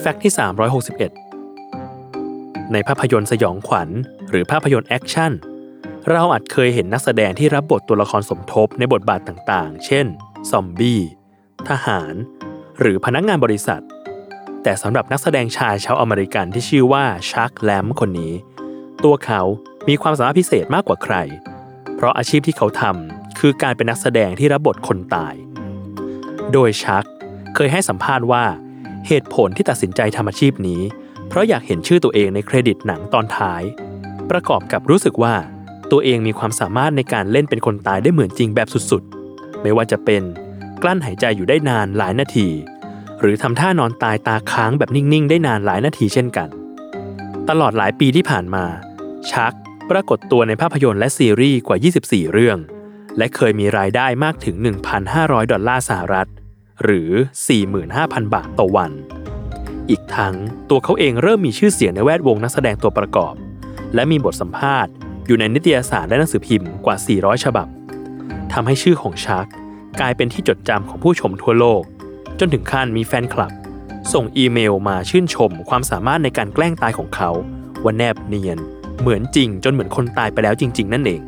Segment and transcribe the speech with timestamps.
[0.00, 0.32] Fact ที่
[1.92, 3.88] 361 ในภาพยนตร์สยองขวัญ
[4.30, 5.32] หรือภาพยนตร์แอคชั่น
[6.10, 10.06] เราอาจเคยเห็นนักแสดงที่รับบทตัวละครสมทบในบทบาทต่างๆ เช่น
[10.50, 11.00] ซอมบี้
[11.68, 12.14] ทหาร
[12.80, 13.82] หรือพนักงานบริษัท
[14.62, 18.32] แต่สำหรับนักแสดงชายชาวอเมริกันที่ชื่อว่า Chuck Lamb คนนี้
[19.04, 19.42] ตัวเขา
[19.88, 21.16] มีความสามารถพิเศษมากกว่าใคร
[21.96, 25.34] เพราะอาชีพที่เขาทำคือการเป็นนักแสดงที่รับบทคนตาย
[26.52, 27.04] โดยชัก
[27.54, 28.44] เคยให้สัมภาษณ์ว่า
[29.12, 30.80] เหตุผลที่ตัดสินใจทำอาชีพนี้
[31.28, 33.62] เพราะอยากเห็นชื่อตัวเองในเครดิตหนังตอนท้าย
[34.30, 35.34] ประกอบกับรู้สึกว่า
[35.90, 40.22] ตัวเองมีความสามารถในการเล่นเป็นคนตายได้เหมือนจริงแบบสุดๆ ไม่ว่าจะเป็น
[40.82, 42.48] กลั้นหายใจอยู่ได้นานหลายนาที
[43.20, 46.48] หรือทำท่านอนตายตาค้างแบบนิ่งๆ ได้นานหลายนาทีเช่นกัน
[47.48, 48.64] ตลอดหลายปีที่ผ่านมา
[49.32, 49.52] ชัก
[49.90, 52.58] ปรากฏตัวในภาพยนตร์และซีรีส์กว่า 24 เรื่อง
[53.18, 54.56] และเคยมีรายได้มากถึง
[55.04, 56.28] 1,500 ดอลลาร์สหรัฐ
[56.84, 57.10] หรือ
[57.72, 58.92] 45,000 บาทต่อวัน
[59.90, 60.34] อีกทั้ง
[60.70, 63.34] ตัวเขาเองเริ่มมีชื่อเสียงในแวดวงนักแสดงตัวประกอบ
[63.94, 64.92] และมีบทสัมภาษณ์
[65.26, 67.66] อยู่ในนิตยสารและหนังสือพิมพ์กว่า 400 ฉบับ
[68.52, 69.46] ทำให้ชื่อของชัก
[70.00, 71.82] กลายเป็นที่จดจำของผู้ชมทั่วโลก
[72.38, 73.52] จนถึงขั้นมีแฟนคลับ
[74.12, 77.30] ส่งอีเมลมาชื่นชมความสามารถในการแกล้งตายของเขา
[77.82, 78.58] ว่าแนบเนียน
[79.00, 81.20] เหมือนจริงจนเหมือนคนตายไปแล้วจริง ๆ นั่นเอง